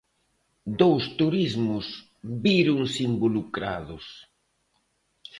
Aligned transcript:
Dous 0.81 1.03
turismos 1.19 1.85
víronse 2.43 2.99
involucrados. 3.11 4.05